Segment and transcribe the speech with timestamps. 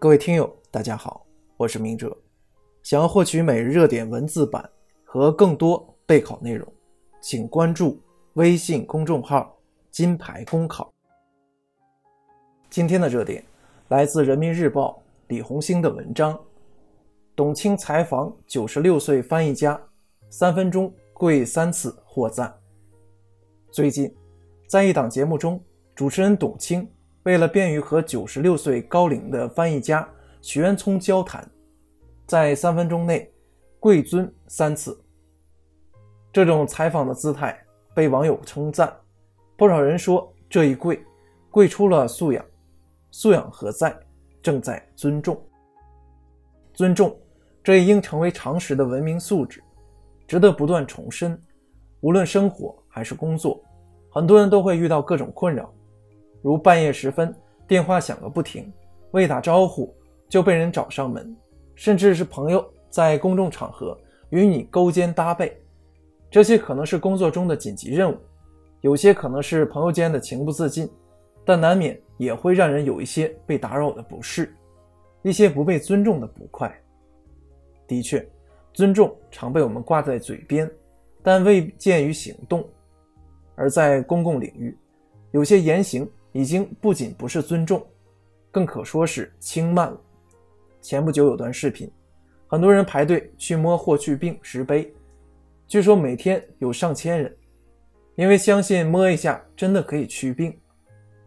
[0.00, 1.26] 各位听友，大家好，
[1.58, 2.16] 我是明哲。
[2.82, 4.66] 想要获取每日热点文字版
[5.04, 6.66] 和更多备考内容，
[7.20, 8.00] 请关注
[8.32, 9.54] 微信公众号
[9.92, 10.90] “金牌公考”。
[12.70, 13.44] 今天的热点
[13.88, 16.40] 来自人民日报李红星的文章：
[17.36, 19.78] 董卿采访九十六岁翻译家，
[20.30, 22.50] 三分钟跪三次获赞。
[23.70, 24.10] 最近，
[24.66, 25.62] 在一档节目中，
[25.94, 26.90] 主持人董卿。
[27.24, 30.08] 为了便于和九十六岁高龄的翻译家
[30.40, 31.46] 许渊聪交谈，
[32.26, 33.30] 在三分钟内
[33.78, 34.98] 跪尊三次。
[36.32, 37.58] 这种采访的姿态
[37.94, 38.94] 被网友称赞，
[39.56, 40.98] 不少人说这一跪，
[41.50, 42.44] 跪出了素养。
[43.10, 43.94] 素养何在？
[44.42, 45.38] 正在尊重。
[46.72, 47.14] 尊重，
[47.62, 49.62] 这也应成为常识的文明素质，
[50.26, 51.38] 值得不断重申。
[52.00, 53.62] 无论生活还是工作，
[54.08, 55.70] 很多人都会遇到各种困扰。
[56.42, 57.34] 如半夜时分，
[57.66, 58.72] 电话响个不停，
[59.10, 59.94] 未打招呼
[60.28, 61.36] 就被人找上门，
[61.74, 63.98] 甚至是朋友在公众场合
[64.30, 65.56] 与你勾肩搭背，
[66.30, 68.16] 这些可能是工作中的紧急任务，
[68.80, 70.90] 有些可能是朋友间的情不自禁，
[71.44, 74.54] 但难免也会让人有一些被打扰的不适，
[75.22, 76.74] 一些不被尊重的不快。
[77.86, 78.26] 的确，
[78.72, 80.70] 尊重常被我们挂在嘴边，
[81.22, 82.66] 但未见于行动，
[83.56, 84.74] 而在公共领域，
[85.32, 86.08] 有些言行。
[86.32, 87.84] 已经不仅不是尊重，
[88.50, 90.00] 更可说是轻慢了。
[90.80, 91.90] 前不久有段视频，
[92.46, 94.92] 很多人排队去摸霍去病石碑，
[95.66, 97.36] 据说每天有上千人，
[98.14, 100.56] 因为相信摸一下真的可以祛病。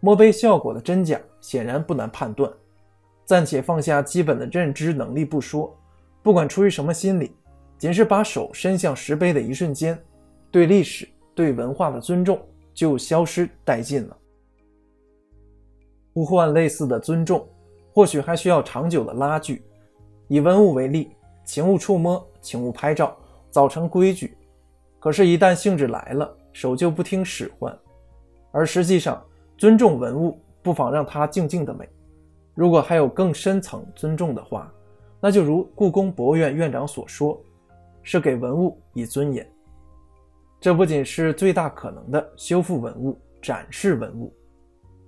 [0.00, 2.50] 摸碑效果的真假显然不难判断，
[3.24, 5.78] 暂且放下基本的认知能力不说，
[6.22, 7.30] 不管出于什么心理，
[7.78, 9.96] 仅是把手伸向石碑的一瞬间，
[10.50, 12.40] 对历史、对文化的尊重
[12.74, 14.16] 就消失殆尽了。
[16.12, 17.46] 呼唤类似的尊重，
[17.92, 19.64] 或许还需要长久的拉锯。
[20.28, 21.12] 以文物为例，
[21.44, 23.16] 请勿触摸，请勿拍照，
[23.50, 24.36] 早成规矩。
[24.98, 27.76] 可是，一旦兴致来了，手就不听使唤。
[28.50, 29.22] 而实际上，
[29.58, 31.88] 尊重文物，不妨让它静静的美。
[32.54, 34.72] 如果还有更深层尊重的话，
[35.20, 37.40] 那就如故宫博物院院长所说，
[38.02, 39.46] 是给文物以尊严。
[40.60, 44.32] 这不仅是最大可能的修复文物、展示文物，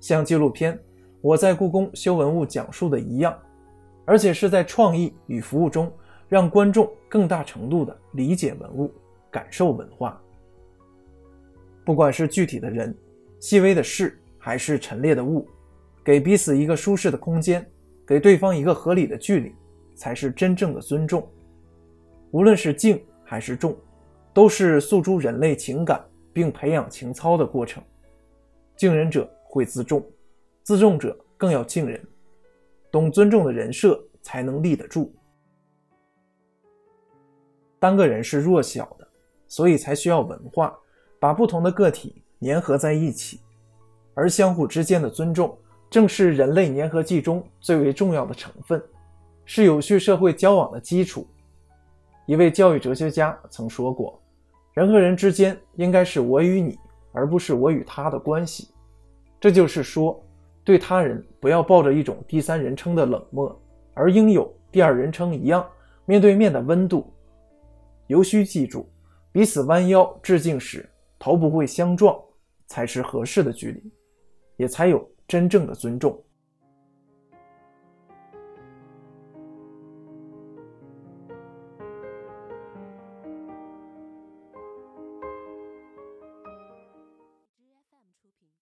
[0.00, 0.78] 像纪录片。
[1.24, 3.34] 我在故宫修文物讲述的一样，
[4.04, 5.90] 而且是在创意与服务中，
[6.28, 8.92] 让观众更大程度的理解文物、
[9.30, 10.20] 感受文化。
[11.82, 12.94] 不管是具体的人、
[13.40, 15.48] 细微的事，还是陈列的物，
[16.04, 17.66] 给彼此一个舒适的空间，
[18.06, 19.50] 给对方一个合理的距离，
[19.94, 21.26] 才是真正的尊重。
[22.32, 23.74] 无论是静还是重，
[24.34, 26.04] 都是诉诸人类情感
[26.34, 27.82] 并培养情操的过程。
[28.76, 30.04] 敬人者会自重。
[30.64, 32.02] 自重者更要敬人，
[32.90, 35.14] 懂尊重的人设才能立得住。
[37.78, 39.06] 单个人是弱小的，
[39.46, 40.74] 所以才需要文化
[41.20, 43.40] 把不同的个体粘合在一起，
[44.14, 45.54] 而相互之间的尊重
[45.90, 48.82] 正是人类粘合剂中最为重要的成分，
[49.44, 51.26] 是有序社会交往的基础。
[52.24, 54.18] 一位教育哲学家曾说过
[54.72, 56.78] ：“人和人之间应该是我与你，
[57.12, 58.70] 而不是我与他的关系。”
[59.38, 60.18] 这就是说。
[60.64, 65.64] 对他人不要抱着一种第三人称的冷漠，而应有第二人称一样
[66.06, 67.12] 面对面的温度。
[68.06, 68.88] 尤需记住，
[69.30, 70.88] 彼此弯腰致敬时，
[71.18, 72.18] 头不会相撞，
[72.66, 73.92] 才是合适的距离，
[74.56, 76.18] 也才有真正的尊重。